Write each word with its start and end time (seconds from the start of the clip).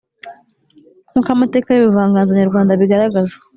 nkuko 1.09 1.29
amateka 1.35 1.69
y’ubuvanganzo 1.71 2.31
nyarwanda 2.33 2.71
abigaragaza, 2.73 3.35